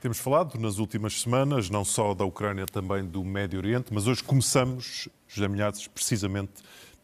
[0.00, 4.22] Temos falado nas últimas semanas, não só da Ucrânia, também do Médio Oriente, mas hoje
[4.22, 6.52] começamos, José Milhazes, precisamente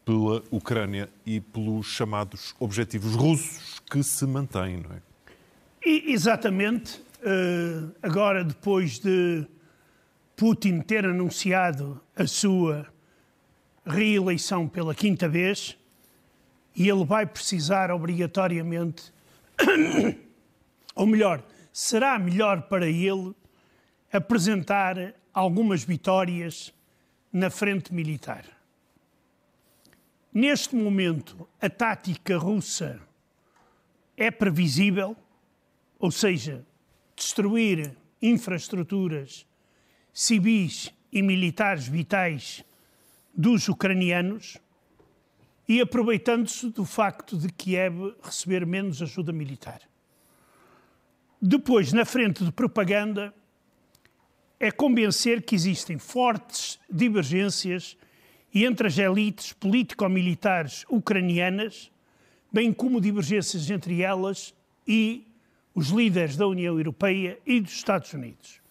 [0.05, 5.01] pela Ucrânia e pelos chamados objetivos russos que se mantêm, não é?
[5.85, 7.01] E, exatamente.
[7.19, 9.45] Uh, agora, depois de
[10.37, 12.87] Putin ter anunciado a sua
[13.85, 15.77] reeleição pela quinta vez,
[16.73, 19.13] e ele vai precisar obrigatoriamente,
[20.95, 21.43] ou melhor,
[21.77, 23.35] será melhor para ele
[24.09, 26.73] apresentar algumas vitórias
[27.33, 28.45] na frente militar.
[30.33, 33.01] Neste momento, a tática russa
[34.15, 35.17] é previsível,
[35.99, 36.65] ou seja,
[37.13, 39.45] destruir infraestruturas
[40.13, 42.63] civis e militares vitais
[43.33, 44.57] dos ucranianos
[45.67, 49.81] e aproveitando-se do facto de Kiev receber menos ajuda militar.
[51.41, 53.33] Depois, na frente de propaganda,
[54.59, 57.97] é convencer que existem fortes divergências
[58.53, 61.91] entre as elites político-militares ucranianas,
[62.51, 64.53] bem como divergências entre elas
[64.87, 65.27] e
[65.73, 68.61] os líderes da União Europeia e dos Estados Unidos.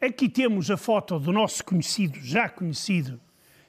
[0.00, 3.20] Aqui temos a foto do nosso conhecido, já conhecido,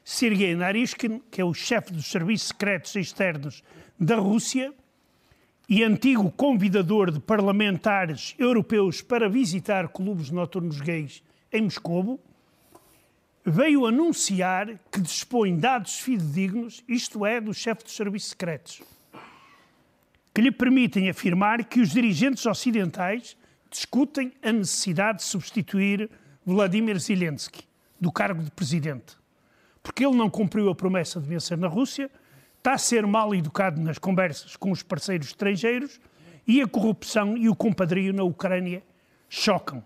[0.03, 3.63] Sergei Narishkin, que é o chefe dos serviços secretos externos
[3.99, 4.73] da Rússia,
[5.67, 12.19] e antigo convidador de parlamentares europeus para visitar clubes noturnos gays em Moscou,
[13.45, 18.81] veio anunciar que dispõe dados fidedignos, isto é, do chefe dos serviços secretos,
[20.33, 23.37] que lhe permitem afirmar que os dirigentes ocidentais
[23.69, 26.09] discutem a necessidade de substituir
[26.45, 27.63] Vladimir Zelensky
[27.99, 29.15] do cargo de presidente,
[29.81, 32.09] porque ele não cumpriu a promessa de vencer na Rússia
[32.63, 35.99] está a ser mal educado nas conversas com os parceiros estrangeiros
[36.47, 38.81] e a corrupção e o compadrio na Ucrânia
[39.27, 39.83] chocam.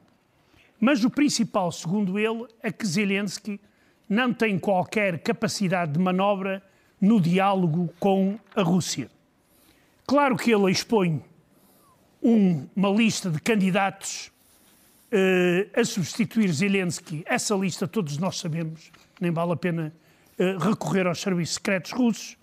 [0.79, 3.59] Mas o principal, segundo ele, é que Zelensky
[4.07, 6.61] não tem qualquer capacidade de manobra
[7.01, 9.09] no diálogo com a Rússia.
[10.05, 11.23] Claro que ele expõe
[12.21, 14.31] um, uma lista de candidatos
[15.11, 17.23] uh, a substituir Zelensky.
[17.25, 19.91] Essa lista todos nós sabemos, nem vale a pena
[20.37, 22.37] uh, recorrer aos serviços secretos russos.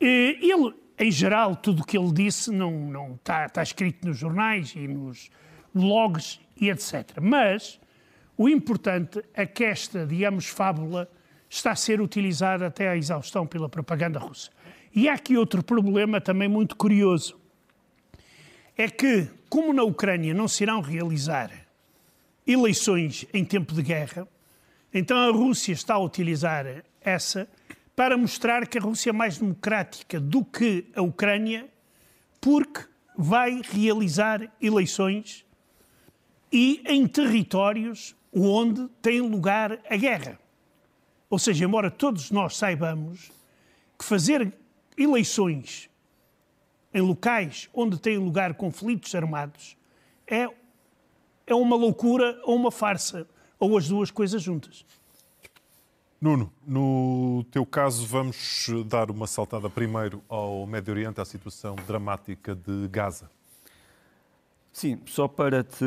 [0.00, 4.74] Ele, em geral, tudo o que ele disse não, não está, está escrito nos jornais
[4.74, 5.30] e nos
[5.74, 7.18] blogs e etc.
[7.20, 7.78] Mas
[8.36, 11.10] o importante é que esta, digamos, fábula
[11.48, 14.50] está a ser utilizada até à exaustão pela propaganda russa.
[14.94, 17.38] E há aqui outro problema também muito curioso.
[18.76, 21.50] É que, como na Ucrânia não se irão realizar
[22.46, 24.26] eleições em tempo de guerra,
[24.92, 26.64] então a Rússia está a utilizar
[27.00, 27.48] essa
[28.00, 31.68] para mostrar que a Rússia é mais democrática do que a Ucrânia,
[32.40, 35.44] porque vai realizar eleições
[36.50, 40.40] e em territórios onde tem lugar a guerra.
[41.28, 43.30] Ou seja, embora todos nós saibamos
[43.98, 44.50] que fazer
[44.96, 45.90] eleições
[46.94, 49.76] em locais onde têm lugar conflitos armados
[50.26, 50.48] é,
[51.46, 53.28] é uma loucura ou uma farsa,
[53.58, 54.86] ou as duas coisas juntas.
[56.22, 62.54] Nuno, no teu caso, vamos dar uma saltada primeiro ao Médio Oriente, à situação dramática
[62.54, 63.30] de Gaza.
[64.70, 65.82] Sim, só para te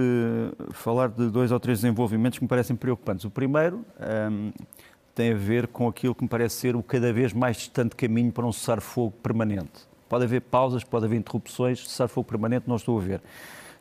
[0.72, 3.26] falar de dois ou três desenvolvimentos que me parecem preocupantes.
[3.26, 3.86] O primeiro
[4.32, 4.52] um,
[5.14, 8.32] tem a ver com aquilo que me parece ser o cada vez mais distante caminho
[8.32, 9.88] para um cessar-fogo permanente.
[10.10, 13.22] Pode haver pausas, pode haver interrupções, cessar-fogo permanente não estou a ver.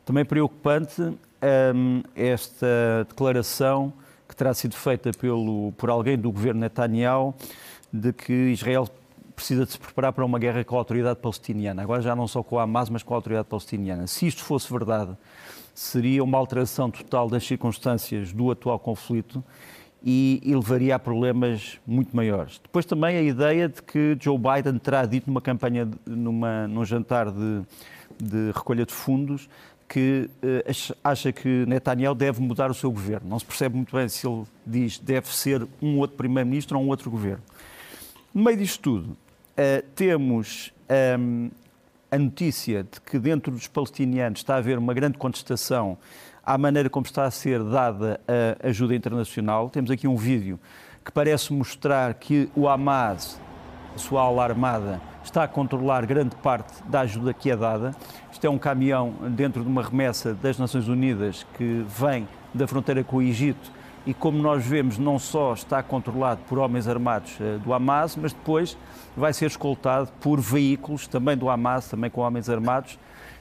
[0.05, 3.91] Também preocupante um, esta declaração
[4.33, 7.35] que terá sido feita pelo, por alguém do governo Netanyahu
[7.91, 8.89] de que Israel
[9.35, 11.83] precisa de se preparar para uma guerra com a autoridade palestiniana.
[11.83, 14.07] Agora já não só com a Hamas, mas com a autoridade palestiniana.
[14.07, 15.15] Se isto fosse verdade,
[15.73, 19.43] seria uma alteração total das circunstâncias do atual conflito
[20.03, 22.59] e, e levaria a problemas muito maiores.
[22.61, 27.31] Depois também a ideia de que Joe Biden terá dito numa campanha, numa, num jantar
[27.31, 27.61] de,
[28.21, 29.47] de recolha de fundos,
[29.93, 33.29] que uh, acha que Netanyahu deve mudar o seu governo.
[33.29, 36.87] Não se percebe muito bem se ele diz deve ser um outro primeiro-ministro ou um
[36.87, 37.43] outro governo.
[38.33, 41.49] No meio disto tudo, uh, temos ehm,
[42.09, 45.95] a notícia de que dentro dos palestinianos está a haver uma grande contestação
[46.43, 49.69] à maneira como está a ser dada a ajuda internacional.
[49.69, 50.59] Temos aqui um vídeo
[51.05, 53.39] que parece mostrar que o Hamas,
[54.01, 57.95] sua ala armada, está a controlar grande parte da ajuda que é dada.
[58.31, 63.03] Isto é um caminhão dentro de uma remessa das Nações Unidas que vem da fronteira
[63.03, 63.71] com o Egito
[64.05, 68.33] e, como nós vemos, não só está controlado por homens armados eh, do Hamas, mas
[68.33, 68.77] depois
[69.15, 72.99] vai ser escoltado por veículos também do Hamas, também com homens armados.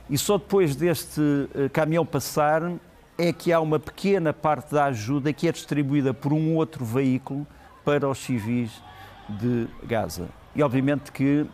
[0.08, 1.20] E só depois deste
[1.54, 2.62] eh, caminhão passar
[3.18, 7.46] é que há uma pequena parte da ajuda que é distribuída por um outro veículo
[7.84, 8.70] para os civis
[9.28, 10.41] de Gaza.
[10.54, 11.46] E obviamente que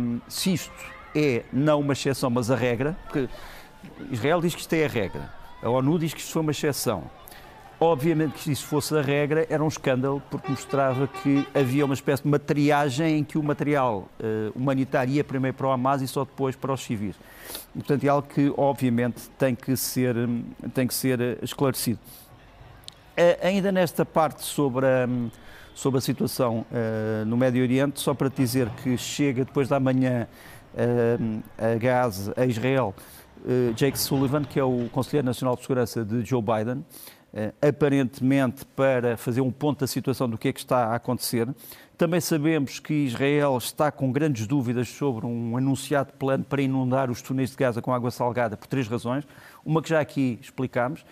[0.00, 0.72] um, se isto
[1.14, 3.28] é não uma exceção, mas a regra, porque
[4.10, 5.30] Israel diz que isto é a regra,
[5.62, 7.04] a ONU diz que isto foi uma exceção.
[7.78, 11.92] Obviamente que se isso fosse a regra, era um escândalo, porque mostrava que havia uma
[11.92, 16.08] espécie de matriagem em que o material uh, humanitário ia primeiro para o Hamas e
[16.08, 17.16] só depois para os civis.
[17.74, 20.16] E, portanto, é algo que, obviamente, tem que ser,
[20.72, 21.98] tem que ser eh, esclarecido.
[23.12, 25.06] Uh, ainda nesta parte sobre a,
[25.76, 29.78] sobre a situação uh, no Médio Oriente, só para te dizer que chega depois da
[29.78, 30.26] manhã
[31.56, 32.94] a Gaza, a Israel,
[33.74, 36.84] Jake Sullivan, que é o Conselheiro Nacional de Segurança de Joe Biden,
[37.38, 41.46] eh, aparentemente para fazer um ponto da situação do que é que está a acontecer.
[41.98, 47.20] Também sabemos que Israel está com grandes dúvidas sobre um anunciado plano para inundar os
[47.20, 49.24] túneis de Gaza com água salgada por três razões.
[49.62, 51.04] Uma que já aqui explicámos,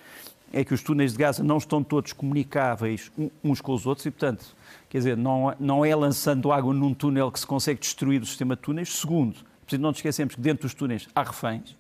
[0.55, 3.11] é que os túneis de Gaza não estão todos comunicáveis
[3.43, 4.55] uns com os outros e, portanto,
[4.89, 8.55] quer dizer, não, não é lançando água num túnel que se consegue destruir o sistema
[8.55, 8.89] de túneis.
[8.95, 9.35] Segundo,
[9.73, 11.77] não nos esquecemos que dentro dos túneis há reféns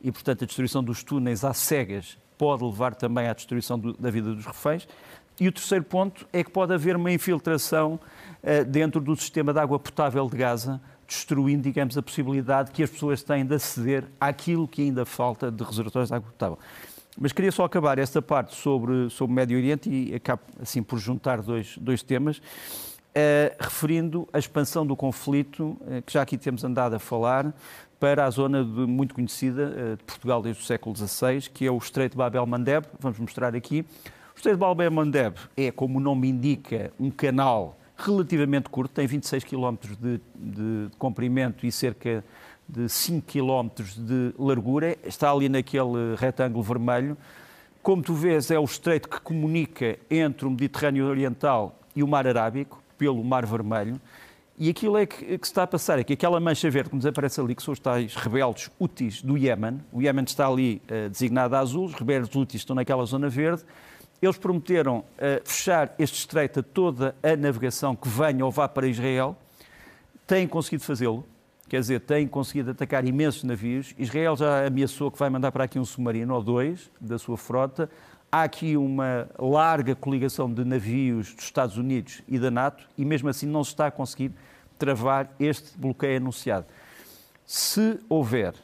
[0.00, 4.12] e, portanto, a destruição dos túneis às cegas pode levar também à destruição do, da
[4.12, 4.86] vida dos reféns.
[5.40, 9.58] E o terceiro ponto é que pode haver uma infiltração uh, dentro do sistema de
[9.58, 14.68] água potável de Gaza, destruindo, digamos, a possibilidade que as pessoas têm de aceder àquilo
[14.68, 16.58] que ainda falta de reservatórios de água potável.
[17.18, 20.98] Mas queria só acabar esta parte sobre, sobre o Médio Oriente e acabo assim por
[20.98, 22.42] juntar dois, dois temas, uh,
[23.58, 27.54] referindo a expansão do conflito, uh, que já aqui temos andado a falar,
[28.00, 31.70] para a zona de, muito conhecida eh, de Portugal desde o século XVI, que é
[31.70, 32.84] o Estreito de Bab el-Mandeb.
[33.00, 33.80] Vamos mostrar aqui.
[33.80, 39.06] O Estreito de Bab el-Mandeb é, como o nome indica, um canal relativamente curto, tem
[39.06, 42.22] 26 km de, de comprimento e cerca
[42.68, 44.96] de 5 km de largura.
[45.04, 47.16] Está ali naquele retângulo vermelho.
[47.82, 52.26] Como tu vês, é o estreito que comunica entre o Mediterrâneo Oriental e o Mar
[52.26, 54.00] Arábico, pelo Mar Vermelho.
[54.56, 56.96] E aquilo é que, que, se está a passar, é que aquela mancha verde que
[56.96, 60.80] nos aparece ali, que são os tais rebeldes úteis do Iémen, o Iémen está ali
[60.84, 63.64] uh, designado a azul, os rebeldes úteis estão naquela zona verde,
[64.22, 65.04] eles prometeram uh,
[65.44, 69.36] fechar este estreito a toda a navegação que venha ou vá para Israel,
[70.24, 71.26] têm conseguido fazê-lo,
[71.68, 73.94] quer dizer, têm conseguido atacar imensos navios.
[73.98, 77.88] Israel já ameaçou que vai mandar para aqui um submarino ou dois da sua frota.
[78.30, 83.28] Há aqui uma larga coligação de navios dos Estados Unidos e da NATO e, mesmo
[83.28, 84.32] assim, não se está a conseguir
[84.78, 86.66] travar este bloqueio anunciado.
[87.46, 88.54] Se houver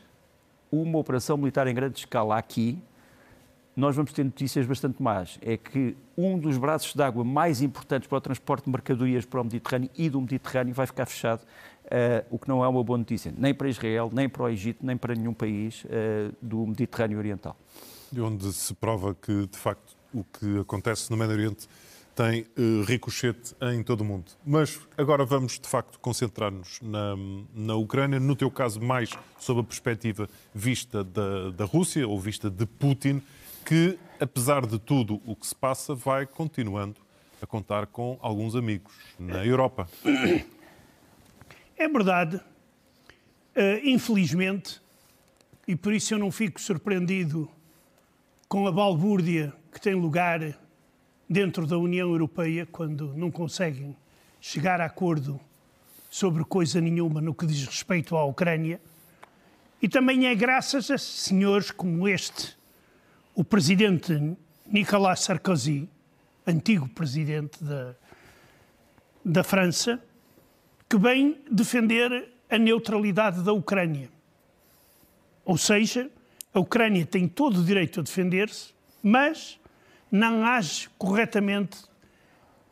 [0.71, 2.83] uma operação militar em grande escala aqui,
[3.77, 5.39] nós vamos ter notícias bastante más.
[5.41, 9.41] É que um dos braços de água mais importantes para o transporte de mercadorias para
[9.41, 11.43] o Mediterrâneo e do Mediterrâneo vai ficar fechado,
[11.91, 14.85] uh, o que não é uma boa notícia, nem para Israel, nem para o Egito,
[14.85, 17.57] nem para nenhum país uh, do Mediterrâneo Oriental
[18.19, 21.69] onde se prova que, de facto, o que acontece no Médio Oriente
[22.15, 24.33] tem uh, ricochete em todo o mundo.
[24.45, 27.15] Mas agora vamos, de facto, concentrar-nos na,
[27.55, 32.51] na Ucrânia, no teu caso, mais sob a perspectiva vista da, da Rússia, ou vista
[32.51, 33.23] de Putin,
[33.65, 36.97] que, apesar de tudo o que se passa, vai continuando
[37.41, 39.89] a contar com alguns amigos na Europa.
[41.81, 42.37] É verdade.
[42.37, 44.83] Uh, infelizmente,
[45.67, 47.51] e por isso eu não fico surpreendido
[48.47, 50.41] com a balbúrdia que tem lugar
[51.27, 53.97] dentro da União Europeia, quando não conseguem
[54.43, 55.41] chegar a acordo
[56.11, 58.79] sobre coisa nenhuma no que diz respeito à Ucrânia.
[59.81, 62.59] E também é graças a senhores como este,
[63.35, 65.89] o presidente Nicolas Sarkozy,
[66.47, 67.95] antigo presidente da,
[69.25, 69.99] da França,
[70.91, 74.11] que vem defender a neutralidade da Ucrânia.
[75.45, 76.11] Ou seja,
[76.53, 79.61] a Ucrânia tem todo o direito a defender-se, mas
[80.11, 81.79] não age corretamente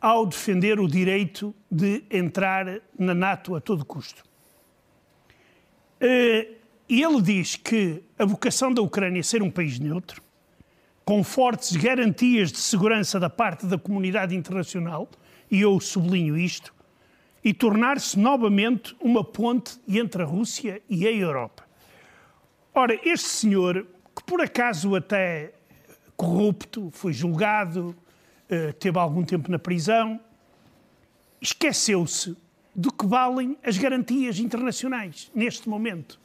[0.01, 4.21] ao defender o direito de entrar na NATO a todo custo.
[6.01, 6.55] Eh,
[6.89, 10.21] ele diz que a vocação da Ucrânia é ser um país neutro,
[11.05, 15.09] com fortes garantias de segurança da parte da comunidade internacional,
[15.49, 16.73] e eu sublinho isto,
[17.43, 21.67] e tornar-se novamente uma ponte entre a Rússia e a Europa.
[22.73, 25.53] Ora, este senhor, que por acaso até
[26.15, 27.95] corrupto, foi julgado,
[28.49, 30.19] eh, teve algum tempo na prisão,
[31.41, 32.35] esqueceu-se
[32.75, 36.19] do que valem as garantias internacionais neste momento.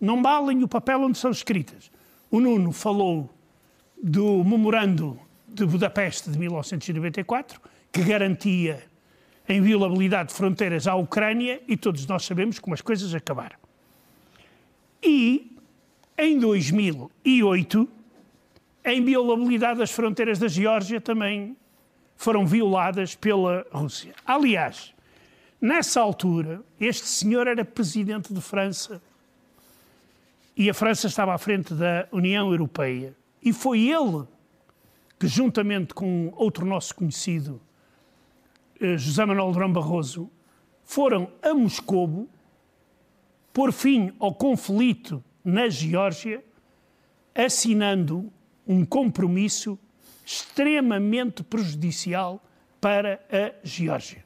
[0.00, 1.90] Não valem o papel onde são escritas.
[2.30, 3.28] O Nuno falou
[4.02, 7.60] do memorando de Budapeste de 1994,
[7.92, 8.84] que garantia
[9.50, 13.56] a inviolabilidade de fronteiras à Ucrânia, e todos nós sabemos como as coisas acabaram.
[15.02, 15.56] E
[16.16, 17.88] em 2008,
[18.84, 21.56] a inviolabilidade das fronteiras da Geórgia também
[22.16, 24.14] foram violadas pela Rússia.
[24.24, 24.94] Aliás,
[25.60, 29.02] nessa altura, este senhor era presidente de França
[30.56, 33.16] e a França estava à frente da União Europeia.
[33.42, 34.24] E foi ele
[35.18, 37.60] que, juntamente com outro nosso conhecido,
[38.80, 40.30] José Manuel Durão Barroso,
[40.82, 42.28] foram a Moscovo
[43.52, 46.42] pôr fim ao conflito na Geórgia,
[47.34, 48.32] assinando
[48.66, 49.78] um compromisso
[50.24, 52.42] extremamente prejudicial
[52.80, 54.24] para a Geórgia.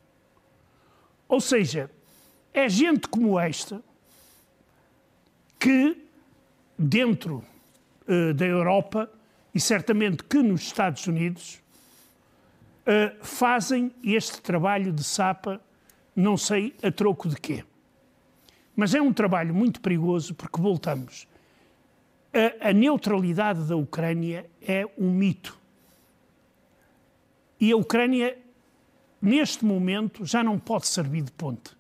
[1.29, 1.91] Ou seja,
[2.53, 3.83] é gente como esta
[5.59, 5.97] que,
[6.79, 7.43] dentro
[8.07, 9.11] uh, da Europa
[9.55, 11.63] e certamente que nos Estados Unidos,
[12.87, 15.61] uh, fazem este trabalho de sapa,
[16.14, 17.64] não sei a troco de quê.
[18.76, 21.26] Mas é um trabalho muito perigoso porque voltamos.
[22.33, 25.59] A, a neutralidade da Ucrânia é um mito.
[27.61, 28.37] E a Ucrânia,
[29.23, 31.71] neste momento, já não pode servir de ponte.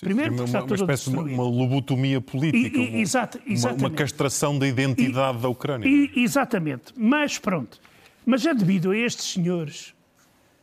[0.00, 3.90] Primeiro, porque uma, está uma espécie de uma lobotomia política, e, e, exato, uma, uma,
[3.90, 6.10] castração da identidade e, da Ucrânia.
[6.16, 6.92] exatamente.
[6.96, 7.80] Mas pronto.
[8.26, 9.94] Mas é devido a estes senhores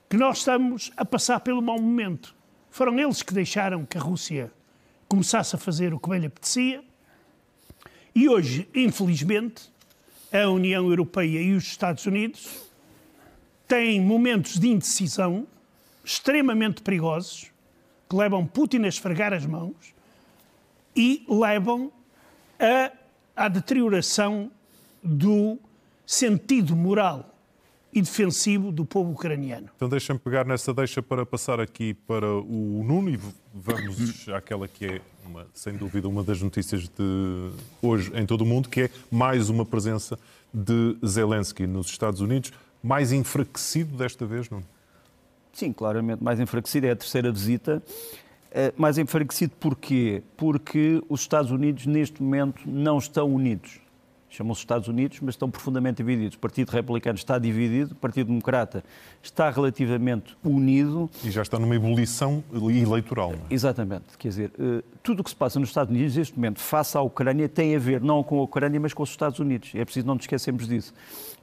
[0.09, 2.35] que nós estamos a passar pelo mau momento.
[2.71, 4.51] Foram eles que deixaram que a Rússia
[5.07, 6.83] começasse a fazer o que bem lhe apetecia.
[8.15, 9.71] E hoje, infelizmente,
[10.33, 12.47] a União Europeia e os Estados Unidos
[13.67, 15.47] têm momentos de indecisão
[16.03, 17.51] extremamente perigosos
[18.09, 19.93] que levam Putin a esfregar as mãos
[20.95, 21.91] e levam
[22.59, 22.91] a,
[23.35, 24.51] à deterioração
[25.03, 25.59] do
[26.03, 27.38] sentido moral
[27.91, 29.69] e defensivo do povo ucraniano.
[29.75, 33.19] Então deixa-me pegar nessa deixa para passar aqui para o Nuno e
[33.53, 37.50] vamos àquela que é, uma, sem dúvida, uma das notícias de
[37.81, 40.19] hoje em todo o mundo, que é mais uma presença
[40.53, 44.63] de Zelensky nos Estados Unidos, mais enfraquecido desta vez, não?
[45.51, 46.88] Sim, claramente mais enfraquecido.
[46.88, 47.84] É a terceira visita.
[48.51, 50.24] Eh, mais enfraquecido porquê?
[50.38, 53.79] Porque os Estados Unidos, neste momento, não estão unidos.
[54.29, 56.36] Chamam-se Estados Unidos, mas estão profundamente divididos.
[56.36, 58.83] O Partido Republicano está dividido, o Partido Democrata
[59.24, 61.09] está relativamente unido.
[61.24, 63.33] E já está numa ebulição eleitoral.
[63.33, 63.53] É?
[63.53, 64.17] Exatamente.
[64.17, 67.01] Quer dizer, eh, tudo o que se passa nos Estados Unidos, neste momento, face à
[67.01, 69.71] Ucrânia, tem a ver não com a Ucrânia, mas com os Estados Unidos.
[69.74, 70.93] É preciso não nos esquecermos disso.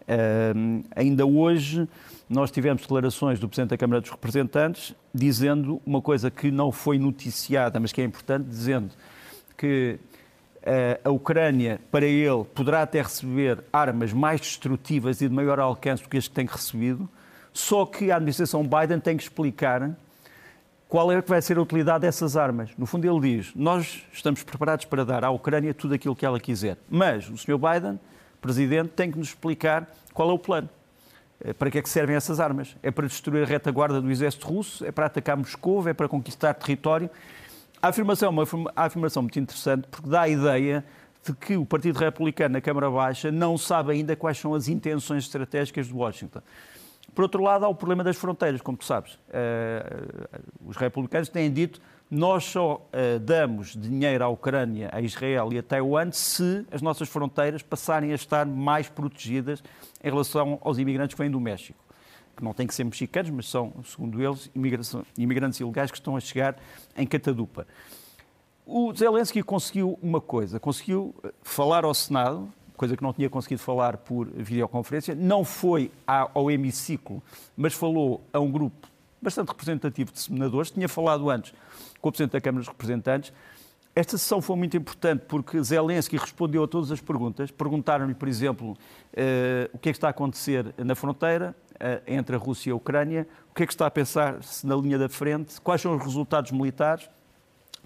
[0.02, 1.88] Uh, ainda hoje
[2.28, 6.98] nós tivemos declarações do Presidente da Câmara dos Representantes dizendo uma coisa que não foi
[6.98, 8.90] noticiada, mas que é importante, dizendo
[9.56, 9.98] que
[11.04, 16.08] a Ucrânia, para ele, poderá até receber armas mais destrutivas e de maior alcance do
[16.08, 17.08] que as que tem recebido,
[17.52, 19.96] só que a administração Biden tem que explicar
[20.88, 22.70] qual é que vai ser a utilidade dessas armas.
[22.76, 26.38] No fundo, ele diz: Nós estamos preparados para dar à Ucrânia tudo aquilo que ela
[26.38, 27.58] quiser, mas o Sr.
[27.58, 27.98] Biden
[28.40, 30.68] Presidente tem que nos explicar qual é o plano.
[31.40, 32.76] Eh, para que é que servem essas armas?
[32.82, 34.84] É para destruir a retaguarda do exército russo?
[34.84, 35.88] É para atacar Moscou?
[35.88, 37.10] É para conquistar território?
[37.80, 40.84] A afirmação é uma afirmação muito interessante porque dá a ideia
[41.24, 45.24] de que o Partido Republicano na Câmara Baixa não sabe ainda quais são as intenções
[45.24, 46.40] estratégicas de Washington.
[47.14, 49.14] Por outro lado, há o problema das fronteiras, como tu sabes.
[49.14, 51.80] Uh, os republicanos têm dito
[52.10, 57.08] nós só uh, damos dinheiro à Ucrânia, a Israel e a Taiwan se as nossas
[57.08, 59.62] fronteiras passarem a estar mais protegidas
[60.02, 61.78] em relação aos imigrantes que vêm do México.
[62.36, 64.50] Que não têm que ser mexicanos, mas são, segundo eles,
[65.16, 66.56] imigrantes ilegais que estão a chegar
[66.96, 67.66] em Catadupa.
[68.66, 73.62] O Zelensky conseguiu uma coisa, conseguiu eh, falar ao Senado, coisa que não tinha conseguido
[73.62, 77.22] falar por videoconferência, não foi ao hemiciclo,
[77.56, 78.88] mas falou a um grupo
[79.20, 81.54] bastante representativo de senadores, tinha falado antes
[82.00, 83.32] com o Presidente da Câmara dos Representantes.
[83.98, 87.50] Esta sessão foi muito importante porque Zelensky respondeu a todas as perguntas.
[87.50, 88.76] Perguntaram-lhe, por exemplo, uh,
[89.72, 92.76] o que é que está a acontecer na fronteira uh, entre a Rússia e a
[92.76, 96.04] Ucrânia, o que é que está a pensar-se na linha da frente, quais são os
[96.04, 97.08] resultados militares,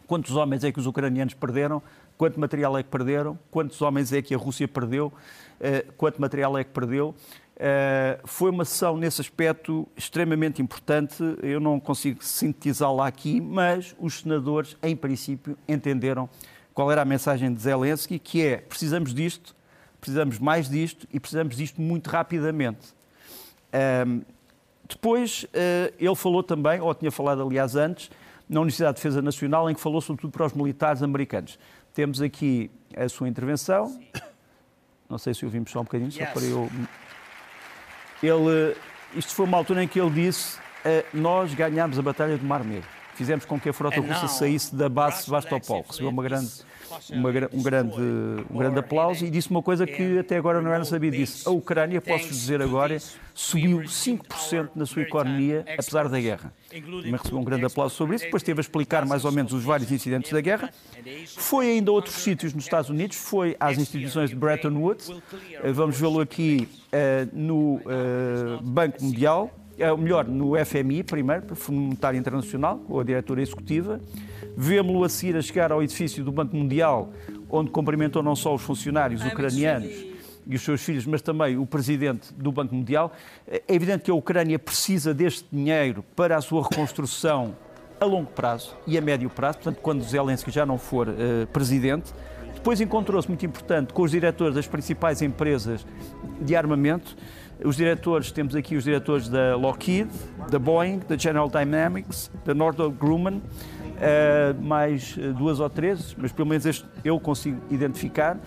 [0.04, 1.80] quantos homens é que os ucranianos perderam,
[2.18, 5.12] quanto material é que perderam, quantos homens é que a Rússia perdeu,
[5.60, 7.14] uh, quanto material é que perdeu.
[7.60, 11.22] Uh, foi uma sessão nesse aspecto extremamente importante.
[11.42, 16.26] Eu não consigo sintetizá-la aqui, mas os senadores, em princípio, entenderam
[16.72, 19.54] qual era a mensagem de Zelensky, que é precisamos disto,
[20.00, 22.94] precisamos mais disto e precisamos disto muito rapidamente.
[23.68, 24.24] Uh,
[24.88, 28.10] depois, uh, ele falou também, ou tinha falado aliás antes,
[28.48, 31.58] na Universidade de Defesa Nacional, em que falou sobretudo para os militares americanos.
[31.92, 34.00] Temos aqui a sua intervenção.
[35.10, 36.70] Não sei se ouvimos só um bocadinho, só para eu
[38.26, 38.76] ele,
[39.14, 42.64] isto foi uma altura em que ele disse: eh, Nós ganhámos a Batalha do Mar
[42.64, 42.99] Negro.
[43.20, 45.84] Fizemos com que a frota russa saísse da base Sevastopol.
[45.86, 46.50] Recebeu uma grande,
[47.10, 48.00] uma, um, grande,
[48.50, 51.14] um grande aplauso e disse uma coisa que até agora não era sabido.
[51.18, 52.96] Disse, a Ucrânia, posso dizer agora,
[53.34, 56.50] subiu 5% na sua economia, apesar da guerra.
[56.70, 58.24] Também recebeu um grande aplauso sobre isso.
[58.24, 60.70] Depois teve a explicar mais ou menos os vários incidentes da guerra.
[61.36, 65.10] Foi ainda a outros sítios nos Estados Unidos, foi às instituições de Bretton Woods.
[65.62, 69.50] Eh, vamos vê-lo aqui uh, no uh, Banco Mundial,
[69.80, 74.00] é, melhor, no FMI, primeiro, Fundo Monetário Internacional, com a diretora executiva.
[74.56, 77.10] Vemo-lo a seguir a chegar ao edifício do Banco Mundial,
[77.48, 80.10] onde cumprimentou não só os funcionários ucranianos
[80.46, 83.12] e os seus filhos, mas também o presidente do Banco Mundial.
[83.46, 87.54] É evidente que a Ucrânia precisa deste dinheiro para a sua reconstrução
[88.00, 92.12] a longo prazo e a médio prazo, portanto, quando Zelensky já não for uh, presidente.
[92.54, 95.86] Depois encontrou-se, muito importante, com os diretores das principais empresas
[96.40, 97.16] de armamento.
[97.64, 100.10] Os diretores, temos aqui os diretores da Lockheed,
[100.50, 106.32] da Boeing, da General Dynamics, da Northrop Grumman, uh, mais uh, duas ou três, mas
[106.32, 108.38] pelo menos este eu consigo identificar.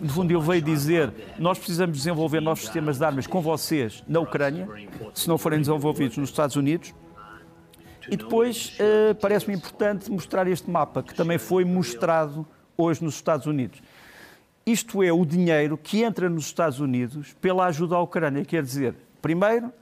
[0.00, 4.20] No fundo, ele veio dizer: nós precisamos desenvolver novos sistemas de armas com vocês na
[4.20, 4.66] Ucrânia,
[5.12, 6.94] se não forem desenvolvidos nos Estados Unidos.
[8.10, 13.46] E depois, uh, parece-me importante mostrar este mapa, que também foi mostrado hoje nos Estados
[13.46, 13.82] Unidos.
[14.64, 18.44] Isto é o dinheiro que entra nos Estados Unidos pela ajuda à Ucrânia.
[18.44, 19.72] Quer dizer, primeiro,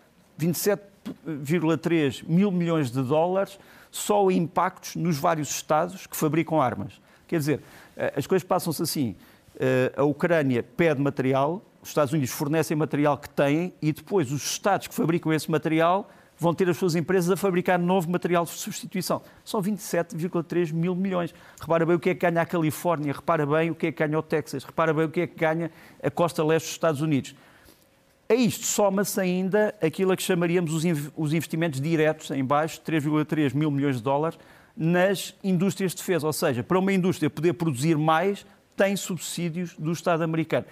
[0.40, 3.58] 27,3 mil milhões de dólares
[3.90, 7.00] só impactos nos vários Estados que fabricam armas.
[7.28, 7.60] Quer dizer,
[7.96, 9.16] eh, as coisas passam-se assim.
[9.58, 14.42] Eh, a Ucrânia pede material, os Estados Unidos fornecem material que têm e depois os
[14.42, 16.10] Estados que fabricam esse material
[16.40, 19.20] vão ter as suas empresas a fabricar novo material de substituição.
[19.44, 21.34] São 27,3 mil milhões.
[21.60, 23.98] Repara bem o que é que ganha a Califórnia, repara bem o que é que
[23.98, 25.70] ganha o Texas, repara bem o que é que ganha
[26.02, 27.36] a costa leste dos Estados Unidos.
[28.26, 30.72] A isto soma-se ainda aquilo a que chamaríamos
[31.14, 34.38] os investimentos diretos, em baixo, 3,3 mil milhões de dólares,
[34.74, 36.26] nas indústrias de defesa.
[36.26, 40.64] Ou seja, para uma indústria poder produzir mais, tem subsídios do Estado americano.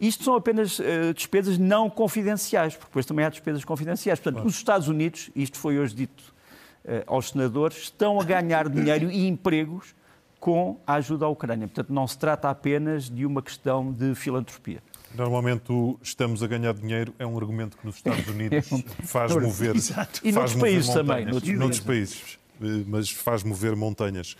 [0.00, 4.18] Isto são apenas uh, despesas não confidenciais, porque depois também há despesas confidenciais.
[4.18, 4.48] Portanto, claro.
[4.48, 6.22] os Estados Unidos, isto foi hoje dito
[6.84, 9.94] uh, aos senadores, estão a ganhar dinheiro e empregos
[10.40, 11.68] com a ajuda à Ucrânia.
[11.68, 14.82] Portanto, não se trata apenas de uma questão de filantropia.
[15.14, 18.66] Normalmente o estamos a ganhar dinheiro é um argumento que nos Estados Unidos
[19.04, 19.76] faz mover.
[19.76, 20.20] Exato.
[20.24, 21.08] E noutros países montanhas.
[21.08, 21.26] também.
[21.26, 24.34] Noutros, noutros países, eh, mas faz mover montanhas.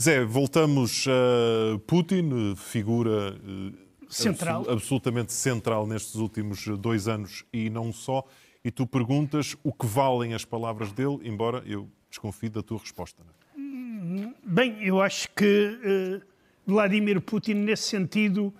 [0.00, 3.36] Zé, voltamos a Putin, figura
[4.14, 4.64] central.
[4.68, 8.24] absolutamente central nestes últimos dois anos e não só.
[8.64, 13.22] E tu perguntas o que valem as palavras dele, embora eu desconfie da tua resposta.
[13.22, 13.52] É?
[14.44, 16.26] Bem, eu acho que uh,
[16.66, 18.52] Vladimir Putin, nesse sentido,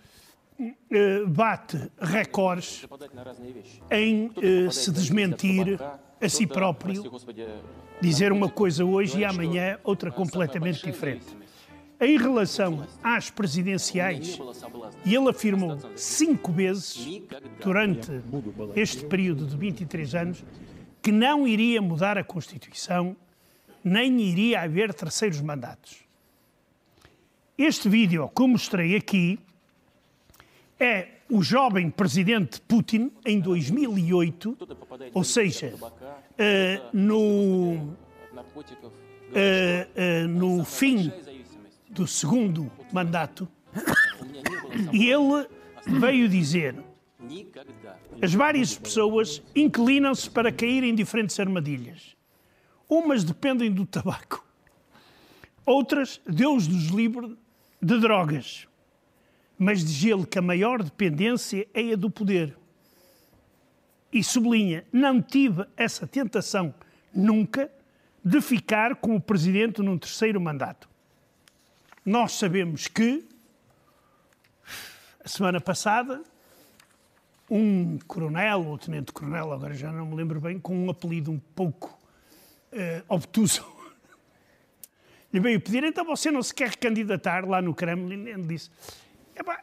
[0.59, 2.87] uh, bate recordes
[3.91, 5.79] em uh, se desmentir
[6.21, 7.05] a si próprio,
[8.01, 11.27] dizer uma coisa hoje e amanhã outra completamente diferente.
[12.03, 14.37] Em relação às presidenciais,
[15.07, 17.23] ele afirmou cinco vezes,
[17.61, 18.11] durante
[18.75, 20.45] este período de 23 anos,
[21.01, 23.17] que não iria mudar a Constituição,
[23.85, 25.99] nem iria haver terceiros mandatos.
[27.57, 29.39] Este vídeo que eu mostrei aqui
[30.81, 34.59] é o jovem presidente Putin em 2008,
[35.15, 35.87] ou seja, uh,
[36.93, 37.87] no, uh,
[39.35, 41.13] uh, no fim
[41.93, 43.49] do segundo mandato,
[44.93, 45.47] e ele
[45.87, 46.75] veio dizer:
[48.21, 52.17] as várias pessoas inclinam-se para cair em diferentes armadilhas.
[52.89, 54.45] Umas dependem do tabaco,
[55.65, 57.37] outras, Deus nos livre,
[57.81, 58.67] de drogas.
[59.59, 62.57] Mas diz ele que a maior dependência é a do poder.
[64.13, 66.75] E sublinha: não tive essa tentação
[67.15, 67.71] nunca
[68.25, 70.92] de ficar como presidente num terceiro mandato.
[72.05, 73.25] Nós sabemos que,
[75.25, 76.21] a semana passada,
[77.49, 81.97] um coronel, ou tenente-coronel, agora já não me lembro bem, com um apelido um pouco
[82.73, 83.65] uh, obtuso,
[85.33, 88.27] lhe veio pedir, então você não se quer candidatar lá no Kremlin?
[88.27, 88.69] Ele disse,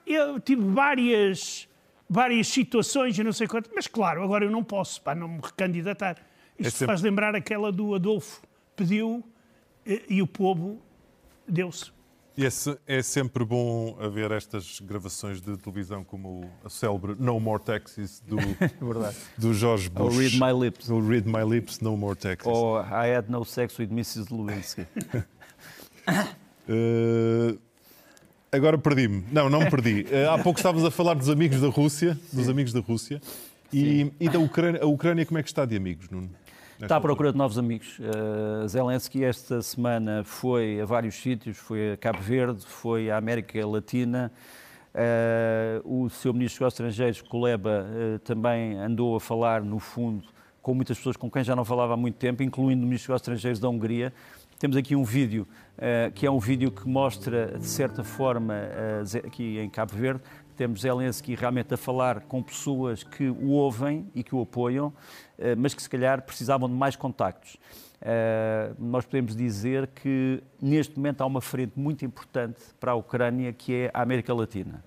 [0.05, 1.67] eu tive várias,
[2.09, 5.41] várias situações e não sei quanto, mas claro, agora eu não posso, para não me
[5.41, 6.17] recandidatar.
[6.57, 6.85] Isto é sempre...
[6.85, 8.41] faz lembrar aquela do Adolfo,
[8.77, 9.21] pediu
[9.85, 10.81] e, e o povo
[11.45, 11.98] deu-se.
[12.39, 12.49] E é,
[12.99, 18.37] é, sempre bom haver estas gravações de televisão como a célebre No More Taxes do,
[19.37, 20.15] do George Bush.
[20.15, 20.89] Ou Read My Lips.
[20.89, 22.49] Ou Read My Lips, No More Taxes.
[22.49, 24.33] Ou I Had No Sex with Mrs.
[24.33, 24.87] Lewinsky.
[26.69, 27.59] uh,
[28.53, 29.25] agora perdi-me.
[29.33, 30.05] Não, não me perdi.
[30.09, 33.19] Uh, há pouco estávamos a falar dos amigos da Rússia, dos amigos da Rússia.
[33.73, 36.29] E, e, da Ucrânia, a Ucrânia como é que está de amigos, Nuno?
[36.81, 37.99] Está à procura de novos amigos.
[37.99, 43.67] Uh, Zelensky esta semana foi a vários sítios, foi a Cabo Verde, foi à América
[43.67, 44.31] Latina.
[44.95, 50.23] Uh, o seu ministro dos Estrangeiros, Kuleba, uh, também andou a falar, no fundo,
[50.61, 53.21] com muitas pessoas com quem já não falava há muito tempo, incluindo o ministro dos
[53.21, 54.13] Estrangeiros da Hungria.
[54.57, 55.45] Temos aqui um vídeo,
[55.77, 58.53] uh, que é um vídeo que mostra, de certa forma,
[59.25, 60.21] aqui em Cabo Verde,
[60.59, 64.93] temos Zelensky realmente a falar com pessoas que o ouvem e que o apoiam,
[65.57, 67.57] mas que se calhar precisavam de mais contactos.
[68.01, 73.53] Uh, nós podemos dizer que neste momento há uma frente muito importante para a Ucrânia,
[73.53, 74.83] que é a América Latina.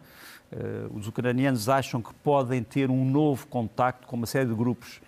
[0.53, 5.01] Uh, os ucranianos acham que podem ter um novo contacto com uma série de grupos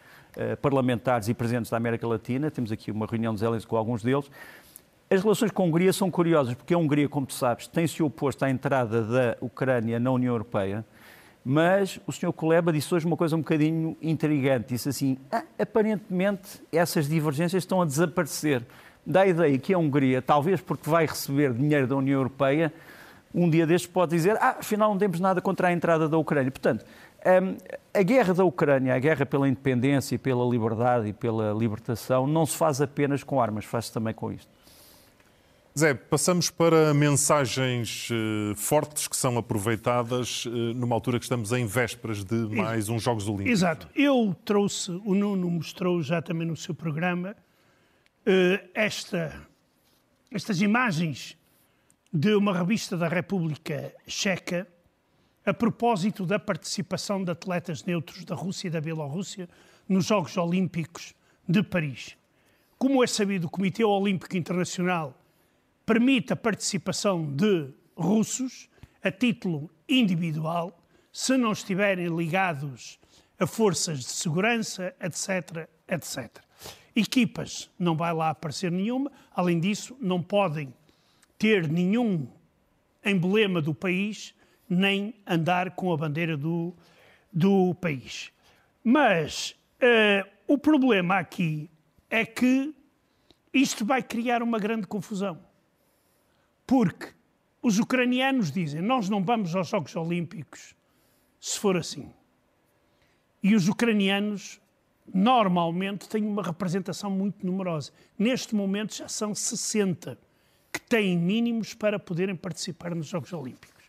[0.61, 2.51] parlamentares e presentes da América Latina.
[2.51, 4.29] Temos aqui uma reunião de Zelensky com alguns deles.
[5.15, 8.45] As relações com a Hungria são curiosas, porque a Hungria, como tu sabes, tem-se oposto
[8.45, 10.85] à entrada da Ucrânia na União Europeia.
[11.45, 12.33] Mas o Sr.
[12.33, 14.71] Kuleba disse hoje uma coisa um bocadinho intrigante.
[14.71, 18.67] Disse assim: ah, aparentemente essas divergências estão a desaparecer.
[19.07, 22.75] Dá a ideia que a Hungria, talvez porque vai receber dinheiro da União Europeia,
[23.33, 26.51] um dia destes pode dizer: ah, afinal não temos nada contra a entrada da Ucrânia.
[26.51, 26.85] Portanto,
[27.25, 27.57] hum,
[27.95, 32.57] a guerra da Ucrânia, a guerra pela independência, pela liberdade e pela libertação, não se
[32.57, 34.53] faz apenas com armas, faz-se também com isto.
[35.77, 41.67] Zé, passamos para mensagens uh, fortes que são aproveitadas uh, numa altura que estamos em
[41.67, 43.51] vésperas de mais uns Jogos Olímpicos.
[43.51, 43.89] Exato.
[43.93, 47.35] Eu trouxe, o Nuno mostrou já também no seu programa,
[48.21, 49.35] uh, esta,
[50.31, 51.37] estas imagens
[52.13, 54.69] de uma revista da República Checa
[55.45, 59.49] a propósito da participação de atletas neutros da Rússia e da Bielorrússia
[59.89, 61.15] nos Jogos Olímpicos
[61.49, 62.17] de Paris.
[62.79, 65.21] Como é sabido, o Comitê Olímpico Internacional
[65.85, 68.69] permite a participação de russos
[69.03, 70.79] a título individual,
[71.13, 72.99] se não estiverem ligados
[73.39, 76.43] a forças de segurança, etc, etc.
[76.97, 80.73] Equipas, não vai lá aparecer nenhuma, além disso, não podem
[81.39, 82.29] ter nenhum
[83.05, 84.35] emblema do país,
[84.69, 86.75] nem andar com a bandeira do,
[87.33, 88.33] do país.
[88.83, 91.69] Mas uh, o problema aqui
[92.09, 92.75] é que
[93.53, 95.39] isto vai criar uma grande confusão.
[96.67, 97.09] Porque
[97.63, 100.75] os ucranianos dizem: nós não vamos aos Jogos Olímpicos
[101.41, 102.11] se for assim.
[103.43, 104.61] E os ucranianos
[105.13, 107.93] normalmente têm uma representação muito numerosa.
[108.19, 110.19] Neste momento já são 60
[110.73, 113.85] que têm mínimos para poderem participar nos Jogos Olímpicos.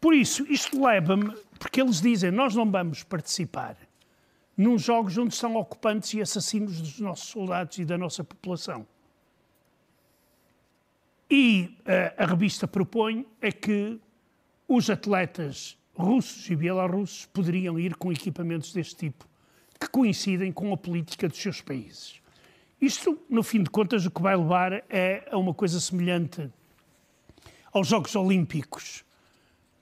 [0.00, 3.76] Por isso, isto leva-me, porque eles dizem: nós não vamos participar
[4.56, 8.84] num jogos onde são ocupantes e assassinos dos nossos soldados e da nossa população.
[11.30, 14.00] E uh, a revista propõe é que
[14.66, 19.26] os atletas russos e bielorrussos poderiam ir com equipamentos deste tipo,
[19.80, 22.20] que coincidem com a política dos seus países.
[22.80, 26.48] Isto, no fim de contas, o que vai levar é a uma coisa semelhante
[27.72, 29.04] aos Jogos Olímpicos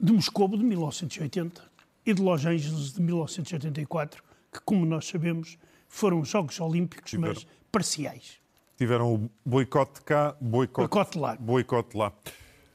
[0.00, 1.62] de Moscou de 1980
[2.04, 8.40] e de Los Angeles de 1984, que, como nós sabemos, foram Jogos Olímpicos, mas parciais.
[8.76, 11.36] Tiveram o boicote cá, boicote, boicote lá.
[11.36, 12.12] Boicote lá.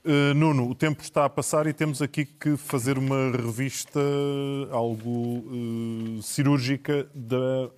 [0.03, 3.99] Uh, Nuno, o tempo está a passar e temos aqui que fazer uma revista
[4.71, 7.69] algo uh, cirúrgica da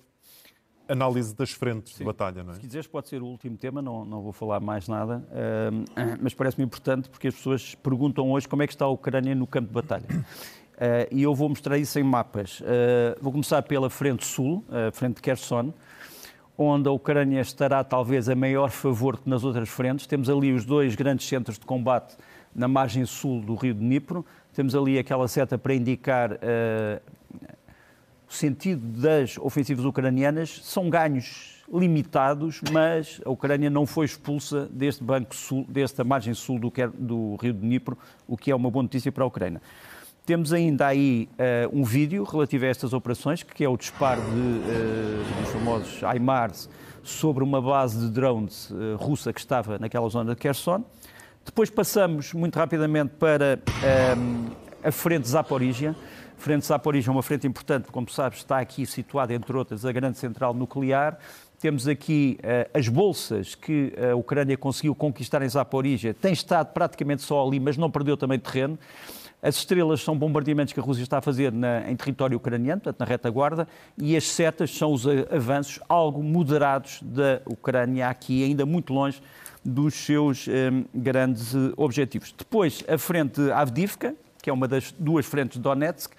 [0.88, 1.98] análise das frentes Sim.
[1.98, 2.54] de batalha, não é?
[2.54, 6.32] Se quiseres, pode ser o último tema, não, não vou falar mais nada, uh, mas
[6.32, 9.68] parece-me importante porque as pessoas perguntam hoje como é que está a Ucrânia no campo
[9.68, 10.06] de batalha.
[11.12, 12.62] e eu vou mostrar isso em mapas.
[13.20, 15.74] vou começar pela frente sul, a frente de Kherson
[16.56, 20.06] onde a Ucrânia estará talvez a maior favor que nas outras frentes.
[20.06, 22.16] Temos ali os dois grandes centros de combate
[22.54, 24.24] na margem sul do rio de Dnipro.
[24.52, 27.00] Temos ali aquela seta para indicar uh,
[28.28, 30.60] o sentido das ofensivas ucranianas.
[30.62, 36.58] São ganhos limitados, mas a Ucrânia não foi expulsa deste banco sul, desta margem sul
[36.58, 39.60] do, do rio de Dnipro, o que é uma boa notícia para a Ucrânia.
[40.26, 44.28] Temos ainda aí uh, um vídeo relativo a estas operações, que é o disparo de,
[44.28, 46.70] uh, dos famosos HIMARS
[47.02, 50.82] sobre uma base de drones uh, russa que estava naquela zona de Kherson.
[51.44, 53.58] Depois passamos muito rapidamente para
[54.82, 55.94] a frente Zaporizhia.
[56.38, 59.92] A frente Zaporizhia é uma frente importante, como sabes, está aqui situada, entre outras, a
[59.92, 61.18] grande central nuclear.
[61.60, 66.14] Temos aqui uh, as bolsas que a Ucrânia conseguiu conquistar em Zaporizhia.
[66.14, 68.78] Tem estado praticamente só ali, mas não perdeu também terreno.
[69.44, 73.00] As estrelas são bombardeamentos que a Rússia está a fazer na, em território ucraniano, portanto,
[73.00, 78.94] na retaguarda, e as setas são os avanços algo moderados da Ucrânia, aqui ainda muito
[78.94, 79.20] longe
[79.62, 82.34] dos seus um, grandes objetivos.
[82.36, 86.12] Depois, a frente Avdivka, que é uma das duas frentes de Donetsk,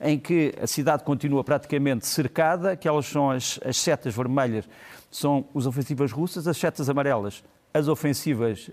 [0.00, 4.68] em que a cidade continua praticamente cercada, aquelas são as, as setas vermelhas,
[5.08, 8.70] são as ofensivas russas, as setas amarelas, as ofensivas,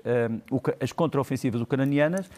[0.79, 2.29] as contraofensivas ucranianas.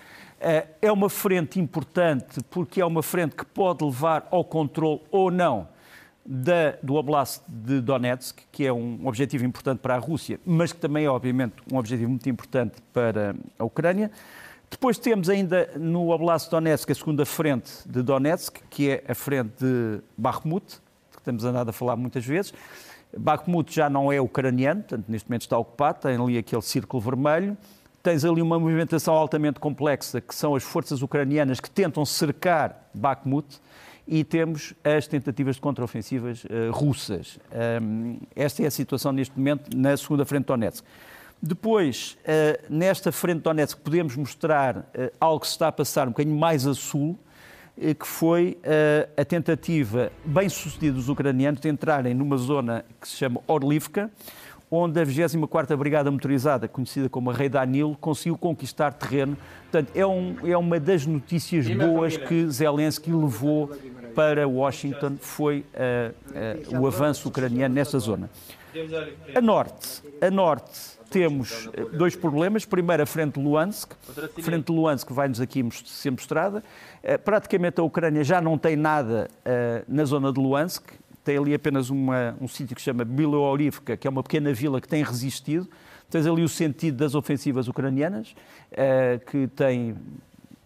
[0.82, 5.67] É uma frente importante porque é uma frente que pode levar ao controle ou não
[6.26, 10.80] da, do Oblast de Donetsk, que é um objetivo importante para a Rússia, mas que
[10.80, 14.12] também é, obviamente, um objetivo muito importante para a Ucrânia.
[14.69, 19.15] Depois temos ainda no Oblast de Donetsk a segunda frente de Donetsk, que é a
[19.15, 20.80] frente de Bakhmut,
[21.12, 22.54] que temos andado a falar muitas vezes.
[23.17, 27.58] Bakhmut já não é ucraniano, portanto, neste momento está ocupado, tem ali aquele círculo vermelho.
[28.02, 33.60] Tens ali uma movimentação altamente complexa, que são as forças ucranianas que tentam cercar Bakhmut
[34.08, 37.39] e temos as tentativas de contraofensivas uh, russas.
[37.82, 40.84] Um, esta é a situação neste momento na segunda frente de Donetsk.
[41.41, 44.84] Depois, uh, nesta frente de Donetsk, podemos mostrar uh,
[45.19, 47.17] algo que se está a passar um bocadinho mais a sul,
[47.78, 48.58] que foi
[49.18, 54.12] a tentativa bem sucedida dos ucranianos de entrarem numa zona que se chama Orlivka,
[54.70, 59.38] onde a 24ª Brigada Motorizada, conhecida como a Rei Danilo, conseguiu conquistar terreno.
[59.64, 63.70] Portanto, é, um, é uma das notícias boas que Zelensky levou
[64.16, 68.30] para Washington, foi uh, uh, o avanço ucraniano nesta zona.
[69.36, 72.64] A norte, a norte temos eh, dois problemas.
[72.64, 73.92] Primeiro, a frente de Luhansk.
[74.10, 76.64] A frente de Luhansk vai-nos aqui ser mostrada.
[77.24, 79.30] Praticamente a Ucrânia já não tem nada
[79.88, 80.84] na zona de Luhansk
[81.24, 84.82] tem ali apenas uma, um sítio que se chama Biloorivka, que é uma pequena vila
[84.82, 85.70] que tem resistido.
[86.10, 88.36] Tens ali o sentido das ofensivas ucranianas,
[88.72, 89.96] uh, que tem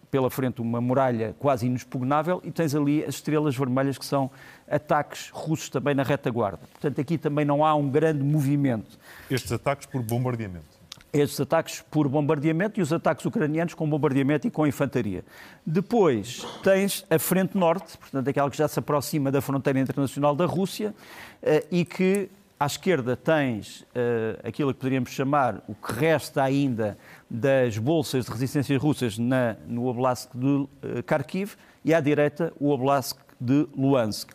[0.09, 4.31] pela frente uma muralha quase inexpugnável, e tens ali as estrelas vermelhas, que são
[4.69, 6.59] ataques russos também na retaguarda.
[6.71, 8.97] Portanto, aqui também não há um grande movimento.
[9.29, 10.74] Estes ataques por bombardeamento?
[11.21, 15.23] Estes ataques por bombardeamento e os ataques ucranianos com bombardeamento e com infantaria.
[15.65, 20.45] Depois tens a frente norte, portanto, aquela que já se aproxima da fronteira internacional da
[20.45, 20.93] Rússia
[21.41, 26.97] eh, e que à esquerda tens uh, aquilo que poderíamos chamar o que resta ainda
[27.29, 30.69] das bolsas de resistência russas no Oblast de uh,
[31.05, 34.31] Kharkiv e à direita o Oblast de Luhansk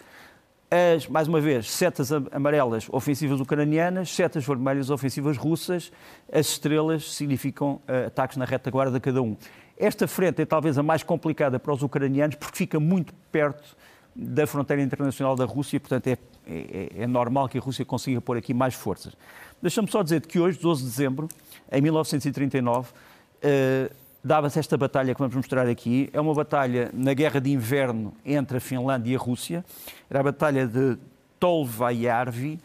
[0.70, 5.90] as, mais uma vez, setas amarelas ofensivas ucranianas, setas vermelhas ofensivas russas,
[6.32, 9.36] as estrelas significam uh, ataques na retaguarda de cada um.
[9.76, 13.76] Esta frente é talvez a mais complicada para os ucranianos porque fica muito perto
[14.14, 18.20] da fronteira internacional da Rússia, e, portanto é, é, é normal que a Rússia consiga
[18.20, 19.16] pôr aqui mais forças.
[19.60, 21.28] Deixa-me só dizer que hoje, 12 de dezembro,
[21.72, 26.10] em 1939, uh, dava-se esta batalha que vamos mostrar aqui.
[26.12, 29.64] É uma batalha na guerra de inverno entre a Finlândia e a Rússia.
[30.08, 30.98] Era a batalha de
[31.38, 32.58] Tolvajärvi,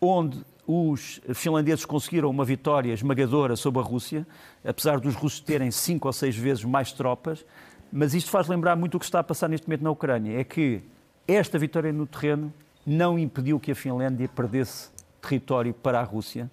[0.00, 4.26] onde os finlandeses conseguiram uma vitória esmagadora sobre a Rússia,
[4.64, 7.44] apesar dos russos terem cinco ou seis vezes mais tropas.
[7.92, 10.38] Mas isto faz lembrar muito o que está a passar neste momento na Ucrânia.
[10.38, 10.80] É que
[11.26, 12.52] esta vitória no terreno
[12.86, 16.48] não impediu que a Finlândia perdesse território para a Rússia,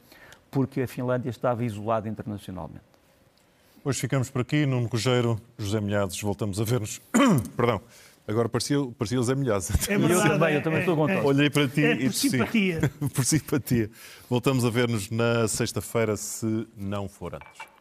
[0.50, 2.97] porque a Finlândia estava isolada internacionalmente.
[3.88, 4.66] Hoje ficamos por aqui.
[4.66, 7.00] Nuno Cogeiro, José Milhazes, voltamos a ver-nos.
[7.56, 7.80] Perdão.
[8.28, 9.88] Agora parecia, parecia o Zé Milhazes.
[9.88, 11.20] É verdade, eu também, eu também é, estou contente.
[11.20, 12.92] É, Olhei para ti é, e por simpatia.
[13.16, 13.90] por simpatia.
[14.30, 17.77] Voltamos a ver-nos na sexta-feira, se não for antes.